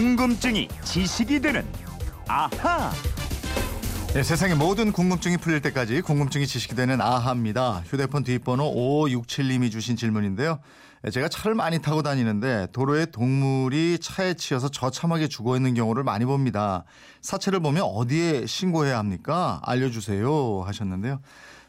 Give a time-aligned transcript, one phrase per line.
[0.00, 1.62] 궁금증이 지식이 되는
[2.26, 2.90] 아하.
[4.14, 7.82] 네, 세상의 모든 궁금증이 풀릴 때까지 궁금증이 지식이 되는 아하입니다.
[7.84, 10.58] 휴대폰 뒷번호 5567님이 주신 질문인데요.
[11.02, 16.24] 네, 제가 차를 많이 타고 다니는데 도로에 동물이 차에 치여서 저참하게 죽어 있는 경우를 많이
[16.24, 16.84] 봅니다.
[17.20, 19.60] 사체를 보면 어디에 신고해야 합니까?
[19.66, 21.20] 알려주세요 하셨는데요.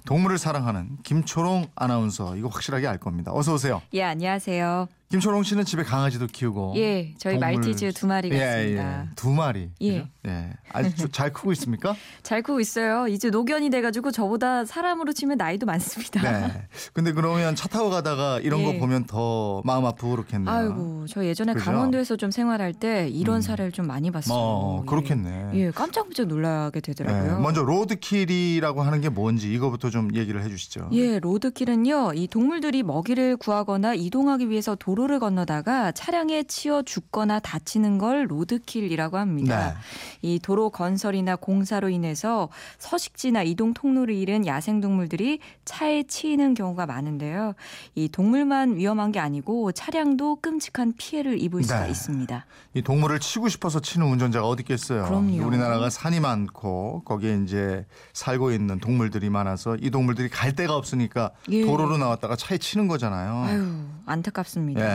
[0.05, 3.33] 동물을 사랑하는 김초롱 아나운서 이거 확실하게 알 겁니다.
[3.33, 3.81] 어서 오세요.
[3.91, 4.87] 예, 안녕하세요.
[5.11, 9.01] 김초롱 씨는 집에 강아지도 키우고 예, 저희 동물- 말티즈 두 마리가 예, 있습니다.
[9.03, 9.07] 예.
[9.15, 9.69] 두 마리.
[9.81, 9.99] 예.
[9.99, 10.07] 그죠?
[10.27, 10.49] 예.
[10.71, 11.95] 아주 잘 크고 있습니까?
[12.23, 13.07] 잘 크고 있어요.
[13.09, 16.21] 이제 노견이 돼가지고 저보다 사람으로 치면 나이도 많습니다.
[16.47, 16.63] 네.
[16.93, 18.79] 근데 그러면 차 타고 가다가 이런 거 예.
[18.79, 20.49] 보면 더 마음 아프고 그렇겠네요.
[20.55, 21.65] 아이고, 저 예전에 그죠?
[21.65, 23.41] 강원도에서 좀 생활할 때 이런 음.
[23.41, 24.37] 사례를 좀 많이 봤어요.
[24.37, 24.85] 어, 예.
[24.89, 25.49] 그렇겠네.
[25.55, 27.35] 예, 깜짝깜짝 놀라게 되더라고요.
[27.37, 27.41] 네.
[27.41, 30.89] 먼저 로드킬이라고 하는 게 뭔지 이거부터 좀 얘기를 해주시죠.
[30.93, 37.97] 예, 로드킬은요, 이 동물들이 먹이를 구하거나 이동하기 위해서 도로 를 건너다가 차량에 치여 죽거나 다치는
[37.97, 39.73] 걸 로드킬이라고 합니다.
[39.73, 39.77] 네.
[40.21, 47.53] 이 도로 건설이나 공사로 인해서 서식지나 이동 통로를 잃은 야생동물들이 차에 치이는 경우가 많은데요.
[47.95, 51.91] 이 동물만 위험한 게 아니고 차량도 끔찍한 피해를 입을 수가 네.
[51.91, 52.45] 있습니다.
[52.75, 55.05] 이 동물을 치고 싶어서 치는 운전자가 어디 있겠어요.
[55.05, 55.45] 그럼요.
[55.45, 61.65] 우리나라가 산이 많고 거기에 이제 살고 있는 동물들이 많아서 이 동물들이 갈 데가 없으니까 예.
[61.65, 63.43] 도로로 나왔다가 차에 치는 거잖아요.
[63.45, 64.81] 아유, 안타깝습니다.
[64.81, 64.90] 예.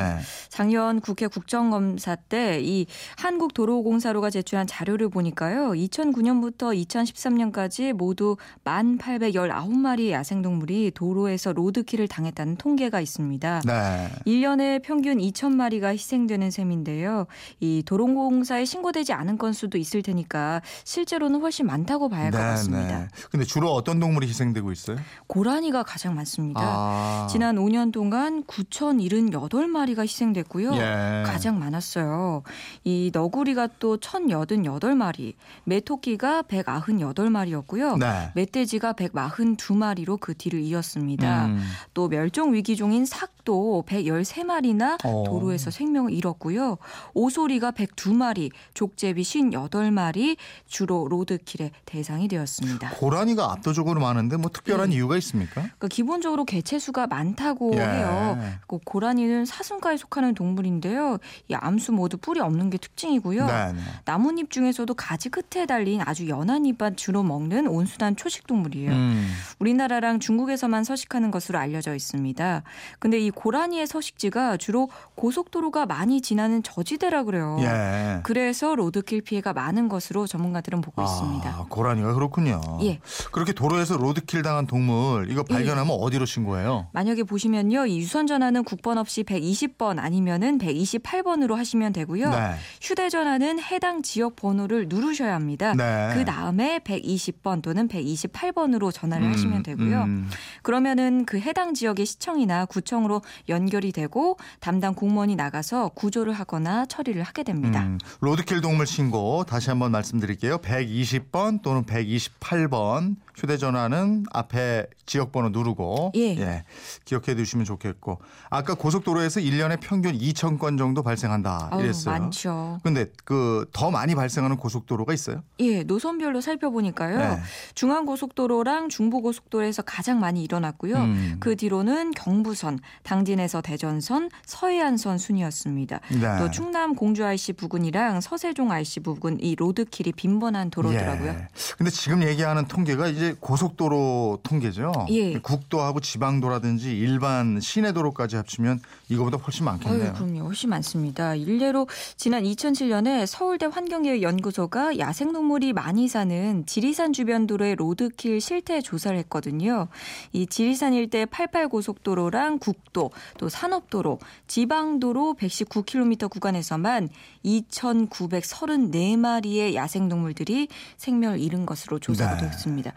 [0.48, 2.86] 작년 국회 국정검사 때 이
[3.18, 5.70] 한국도로공사로가 제출한 자료를 보니까요.
[5.70, 13.62] 2009년부터 2013년까지 모두 1,819마리의 야생동물이 도로에서 로드킬을 당했다는 통계가 있습니다.
[13.66, 14.08] 네.
[14.26, 17.26] 1년에 평균 2,000마리가 희생되는 셈인데요.
[17.60, 22.98] 이 도로공사에 신고되지 않은 건수도 있을 테니까 실제로는 훨씬 많다고 봐야 할 것 같습니다.
[23.00, 23.08] 네.
[23.30, 24.96] 근데 주로 어떤 동물이 희생되고 있어요?
[25.26, 26.60] 고라니가 가장 많습니다.
[26.62, 27.26] 아.
[27.30, 30.74] 지난 5년 동안 9,078마리 가 희생됐고요.
[30.74, 31.22] 예.
[31.26, 32.42] 가장 많았어요.
[32.84, 37.98] 이 너구리가 또 1,088마리, 메토끼가 198마리였고요.
[37.98, 38.30] 네.
[38.34, 41.46] 멧돼지가 142마리로 그 뒤를 이었습니다.
[41.46, 41.62] 음.
[41.92, 45.24] 또 멸종 위기종인 삭도 113마리나 어.
[45.26, 46.78] 도로에서 생명을 잃었고요.
[47.14, 50.36] 오소리가 102마리, 족제비 58마리
[50.66, 52.90] 주로 로드킬의 대상이 되었습니다.
[52.90, 54.96] 고라니가 압도적으로 많은데 뭐 특별한 예.
[54.96, 55.54] 이유가 있습니까?
[55.54, 57.80] 그러니까 기본적으로 개체수가 많다고 예.
[57.80, 58.38] 해요.
[58.66, 61.18] 그 고라니는 사슴과에 속하는 동물인데요.
[61.48, 63.46] 이 암수 모두 뿔이 없는 게 특징이고요.
[63.46, 63.80] 네, 네.
[64.04, 68.92] 나뭇잎 중에서도 가지 끝에 달린 아주 연한 잎만 주로 먹는 온순한 초식 동물이에요.
[68.92, 69.28] 음.
[69.58, 72.62] 우리나라랑 중국에서만 서식하는 것으로 알려져 있습니다.
[72.98, 77.56] 근데 이 고라니의 서식지가 주로 고속도로가 많이 지나는 저지대라 그래요.
[77.60, 78.20] 예.
[78.22, 81.48] 그래서 로드킬 피해가 많은 것으로 전문가들은 보고 있습니다.
[81.48, 82.60] 아, 고라니가 그렇군요.
[82.82, 83.00] 예.
[83.32, 86.88] 그렇게 도로에서 로드킬 당한 동물 이거 발견하면 어디로 신고해요?
[86.92, 87.86] 만약에 보시면요.
[87.86, 92.30] 이 유선 전화는 국번 없이 120번 아니면은 128번으로 하시면 되고요.
[92.30, 92.54] 네.
[92.80, 95.74] 휴대전화는 해당 지역 번호를 누르셔야 합니다.
[95.74, 96.10] 네.
[96.14, 100.02] 그 다음에 120번 또는 128번으로 전화를 하시면 되고요.
[100.02, 100.30] 음.
[100.62, 107.42] 그러면은 그 해당 지역의 시청이나 구청으로 연결이 되고 담당 공무원이 나가서 구조를 하거나 처리를 하게
[107.42, 107.82] 됩니다.
[107.82, 110.58] 음, 로드킬 동물 신고 다시 한번 말씀드릴게요.
[110.58, 116.64] 120번 또는 128번 휴대전화는 앞에 지역번호 누르고 예.
[117.04, 122.18] 기억해 두시면 좋겠고 아까 고속도로에서 1년에 평균 2천 건 정도 발생한다 아우, 이랬어요.
[122.18, 122.80] 많죠.
[122.82, 125.42] 근데 그 더 많이 발생하는 고속도로가 있어요?
[125.60, 127.18] 예, 노선별로 살펴보니까요.
[127.18, 127.40] 네.
[127.74, 130.96] 중앙고속도로랑 중부고속도로에서 가장 많이 일어났고요.
[130.96, 131.36] 음.
[131.40, 136.00] 그 뒤로는 경부선, 당진에서 대전선, 서해안선 순이었습니다.
[136.20, 136.38] 네.
[136.38, 141.30] 또 충남 공주 IC 부근이랑 서세종 IC 부근이 로드킬이 빈번한 도로더라고요.
[141.30, 141.48] 예.
[141.76, 144.92] 근데 지금 얘기하는 통계가 이제 고속도로 통계죠.
[145.10, 145.38] 예.
[145.38, 150.04] 국도하고 지방도라든지 일반 시내 도로까지 합치면 이거보다 훨씬 많겠네요.
[150.04, 150.44] 아유, 그럼요.
[150.44, 151.34] 훨씬 많습니다.
[151.34, 159.88] 일례로 지난 2007년에 서울대 환경기후연구소가 야생동물이 많이 사는 지리산 주변 도로의 로드킬 실태 조사를 했거든요.
[160.32, 167.08] 이 지리산 일대 88고속도로랑 국도, 또 산업도로, 지방도로 119km 구간에서만
[167.44, 172.50] 2,934마리의 야생동물들이 생명을 잃은 것으로 조사가 네.
[172.50, 172.92] 됐습니다.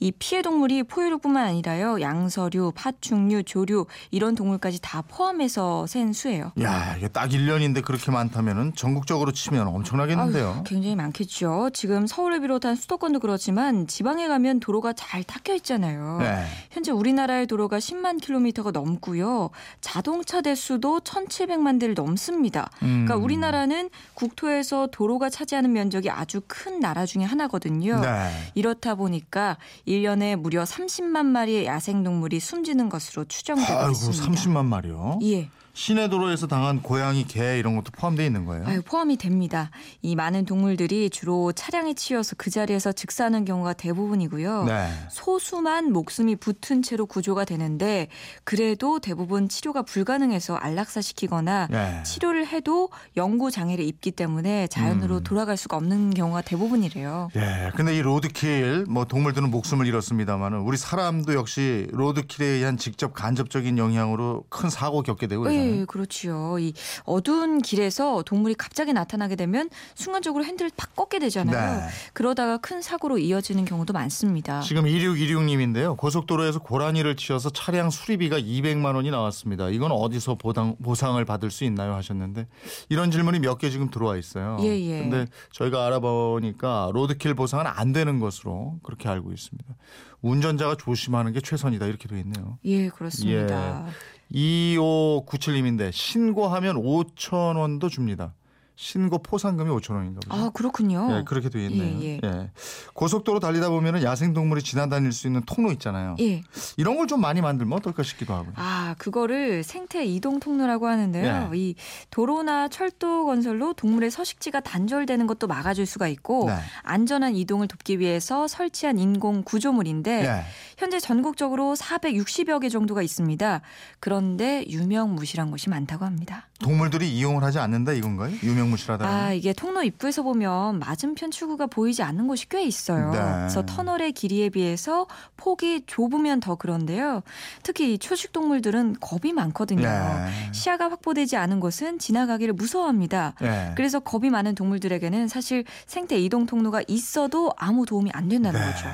[0.00, 2.00] 이 피해 동물이 포유류뿐만 아니라요.
[2.00, 5.34] 양서류, 파충류, 조류 이런 동물까지 다 포함
[5.84, 6.52] 해서 센 수예요.
[6.62, 10.54] 야, 이게 딱 1년인데 그렇게 많다면은 전국적으로 치면 엄청나겠는데요.
[10.56, 11.70] 아유, 굉장히 많겠죠.
[11.72, 16.18] 지금 서울을 비롯한 수도권도 그렇지만 지방에 가면 도로가 잘 닦여 있잖아요.
[16.20, 16.44] 네.
[16.70, 19.50] 현재 우리나라의 도로가 10만 킬로미터가 넘고요.
[19.80, 22.70] 자동차 대수도 1,700만 대를 넘습니다.
[22.82, 23.04] 음.
[23.04, 28.00] 그러니까 우리나라는 국토에서 도로가 차지하는 면적이 아주 큰 나라 중에 하나거든요.
[28.00, 28.30] 네.
[28.54, 34.24] 이렇다 보니까 1년에 무려 30만 마리의 야생동물이 숨지는 것으로 추정되고 아이고, 있습니다.
[34.24, 35.18] 30만 마리요.
[35.22, 35.48] 예.
[35.74, 38.64] 시내 도로에서 당한 고양이, 개 이런 것도 포함되어 있는 거예요.
[38.64, 39.70] 아유, 포함이 됩니다.
[40.02, 44.64] 이 많은 동물들이 주로 차량에 치여서 그 자리에서 즉사하는 경우가 대부분이고요.
[44.64, 44.88] 네.
[45.10, 48.06] 소수만 목숨이 붙은 채로 구조가 되는데
[48.44, 52.02] 그래도 대부분 치료가 불가능해서 안락사시키거나 네.
[52.04, 55.24] 치료를 해도 연구 장애를 입기 때문에 자연으로 음.
[55.24, 57.30] 돌아갈 수가 없는 경우가 대부분이래요.
[57.34, 63.76] 예, 근데 이 로드킬 뭐 동물들은 목숨을 잃었습니다만은 우리 사람도 역시 로드킬에 의한 직접 간접적인
[63.76, 65.63] 영향으로 큰 사고 겪게 되고 있잖아요.
[65.64, 66.58] 예, 그렇지요.
[66.58, 66.72] 이
[67.04, 71.80] 어두운 길에서 동물이 갑자기 나타나게 되면 순간적으로 핸들을 팍 꺾게 되잖아요.
[71.80, 71.86] 네.
[72.12, 74.60] 그러다가 큰 사고로 이어지는 경우도 많습니다.
[74.60, 75.96] 지금 2616님인데요.
[75.96, 79.68] 고속도로에서 고라니를 치어서 차량 수리비가 200만 원이 나왔습니다.
[79.70, 81.94] 이건 어디서 보상, 보상을 받을 수 있나요?
[81.94, 82.46] 하셨는데
[82.88, 84.58] 이런 질문이 몇 개 지금 들어와 있어요.
[84.62, 84.98] 예, 예.
[84.98, 89.74] 근데 저희가 알아보니까 로드킬 보상은 안 되는 것으로 그렇게 알고 있습니다.
[90.22, 92.58] 운전자가 조심하는 게 최선이다 이렇게 돼 있네요.
[92.64, 93.86] 예, 그렇습니다.
[94.34, 98.34] 2597님인데 신고하면 5천 원도 줍니다.
[98.76, 100.34] 신고 포상금이 5천 원인가 보죠.
[100.34, 101.08] 아, 그렇군요.
[101.12, 102.02] 예, 그렇게 돼 있네요.
[102.02, 102.50] 예, 예.
[102.92, 106.16] 고속도로 달리다 보면은 야생 동물이 지나다닐 수 있는 통로 있잖아요.
[106.18, 106.42] 예.
[106.76, 108.54] 이런 걸 좀 많이 만들면 어떨까 싶기도 하고요.
[108.56, 111.48] 아, 그거를 생태 이동 통로라고 하는데요.
[111.50, 111.58] 네.
[111.58, 111.74] 이
[112.10, 116.56] 도로나 철도 건설로 동물의 서식지가 단절되는 것도 막아줄 수가 있고 네.
[116.82, 120.44] 안전한 이동을 돕기 위해서 설치한 인공 구조물인데 예.
[120.76, 123.62] 현재 전국적으로 460여 개 정도가 있습니다.
[124.00, 126.48] 그런데 유명무실한 곳이 많다고 합니다.
[126.60, 128.34] 동물들이 이용을 하지 않는다 이건가요?
[128.42, 129.12] 유명무실하다는.
[129.12, 133.10] 아, 이게 통로 입구에서 보면 맞은편 출구가 보이지 않는 곳이 꽤 있어요.
[133.12, 133.18] 네.
[133.18, 137.22] 그래서 터널의 길이에 비해서 폭이 좁으면 더 그런데요.
[137.62, 139.86] 특히 이 초식 동물들은 겁이 많거든요.
[139.86, 140.52] 예.
[140.52, 143.34] 시야가 확보되지 않은 곳은 지나가기를 무서워합니다.
[143.42, 143.72] 예.
[143.76, 148.66] 그래서 겁이 많은 동물들에게는 사실 생태 이동 통로가 있어도 아무 도움이 안 된다는 네.
[148.66, 148.86] 거죠.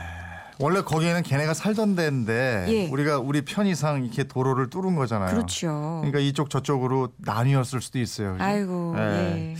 [0.58, 2.88] 원래 거기에는 걔네가 살던 데인데 예.
[2.88, 5.30] 우리가 우리 편의상 이렇게 도로를 뚫은 거잖아요.
[5.30, 5.98] 그렇죠.
[6.02, 8.32] 그러니까 이쪽 저쪽으로 나뉘었을 수도 있어요.
[8.32, 8.44] 그죠?
[8.44, 9.54] 아이고, 예.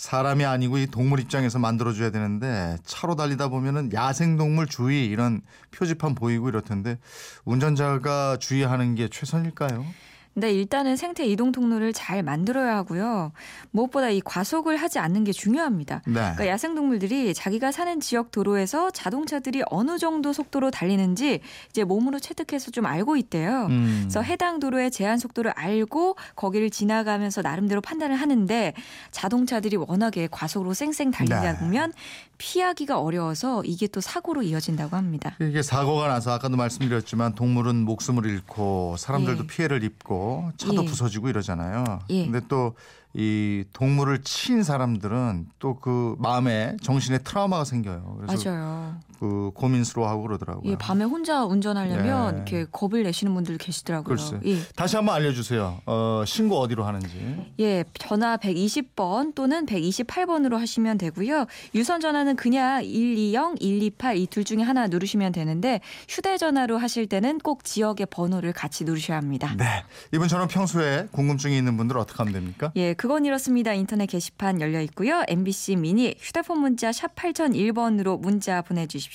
[0.00, 0.10] 예.
[0.10, 5.42] 사람이 아니고 이 동물 입장에서 만들어줘야 되는데 차로 달리다 보면은 야생동물 주의 이런
[5.72, 6.98] 표지판 보이고 이렇던데
[7.44, 9.84] 운전자가 주의하는 게 최선일까요?
[10.40, 13.32] 근데 일단은 생태 이동 통로를 잘 만들어야 하고요.
[13.72, 16.00] 무엇보다 이 과속을 하지 않는 게 중요합니다.
[16.06, 16.14] 네.
[16.14, 22.70] 그러니까 야생 동물들이 자기가 사는 지역 도로에서 자동차들이 어느 정도 속도로 달리는지 이제 몸으로 체득해서
[22.70, 23.66] 좀 알고 있대요.
[23.68, 23.98] 음.
[24.04, 28.72] 그래서 해당 도로의 제한 속도를 알고 거기를 지나가면서 나름대로 판단을 하는데
[29.10, 31.58] 자동차들이 워낙에 과속으로 쌩쌩 달리다 네.
[31.58, 31.92] 보면
[32.38, 35.36] 피하기가 어려워서 이게 또 사고로 이어진다고 합니다.
[35.42, 39.46] 이게 사고가 나서 아까도 말씀드렸지만 동물은 목숨을 잃고 사람들도 예.
[39.46, 40.86] 피해를 입고 차도 예.
[40.86, 42.00] 부서지고 이러잖아요.
[42.10, 42.24] 예.
[42.24, 42.74] 근데 또
[43.14, 48.18] 이 동물을 친 사람들은 또 그 마음에 정신에 트라우마가 생겨요.
[48.20, 48.96] 그래서 맞아요.
[49.20, 50.72] 그 고민스러워하고 그러더라고요.
[50.72, 52.36] 예, 밤에 혼자 운전하려면 예.
[52.36, 54.16] 이렇게 겁을 내시는 분들 계시더라고요.
[54.16, 54.40] 글쎄.
[54.46, 54.56] 예.
[54.74, 55.82] 다시 한번 알려주세요.
[55.84, 57.10] 어, 신고 어디로 하는지.
[57.60, 61.44] 예, 전화 120번 또는 128번으로 하시면 되고요.
[61.74, 67.64] 유선 전화는 그냥 120, 128 이 둘 중에 하나 누르시면 되는데 휴대전화로 하실 때는 꼭
[67.64, 69.54] 지역의 번호를 같이 누르셔야 합니다.
[69.58, 69.84] 네.
[70.14, 72.72] 이분처럼 평소에 궁금증이 있는 분들 어떻게 하면 됩니까?
[72.76, 73.74] 예, 그건 이렇습니다.
[73.74, 75.22] 인터넷 게시판 열려 있고요.
[75.28, 79.09] MBC 미니 휴대폰 문자 샵 8001번으로 문자 보내주십시오.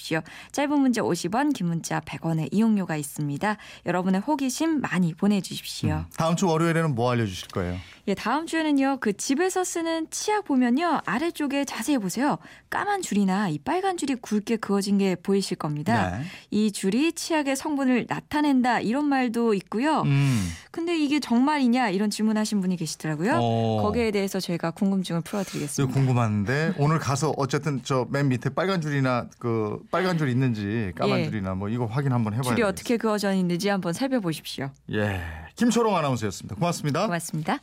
[0.52, 3.58] 짧은 문자 50원, 긴 문자 100원의 이용료가 있습니다.
[3.86, 6.06] 여러분의 호기심 많이 보내주십시오.
[6.18, 7.78] 다음 주 월요일에는 뭐 알려주실 거예요?
[8.08, 12.38] 예, 다음 주에는요, 그 집에서 쓰는 치약 보면요, 아래쪽에 자세히 보세요.
[12.70, 16.18] 까만 줄이나 이 빨간 줄이 굵게 그어진 게 보이실 겁니다.
[16.18, 16.24] 네.
[16.52, 20.02] 이 줄이 치약의 성분을 나타낸다, 이런 말도 있고요.
[20.02, 20.48] 음.
[20.70, 23.40] 근데 이게 정말이냐, 이런 질문하신 분이 계시더라고요.
[23.42, 23.82] 어.
[23.82, 25.92] 거기에 대해서 저희가 궁금증을 풀어드리겠습니다.
[25.94, 31.26] 궁금한데 오늘 가서 어쨌든 저 맨 밑에 빨간 줄이나 그 빨간 줄 있는지 까만 예.
[31.26, 32.70] 줄이나 뭐 이거 확인 한번 해봐야 줄이 되겠어요.
[32.70, 34.72] 어떻게 그어져 있는지 한번 살펴보십시오.
[34.92, 35.22] 예.
[35.56, 36.56] 김초롱 아나운서였습니다.
[36.56, 37.06] 고맙습니다.
[37.06, 37.60] 고맙습니다.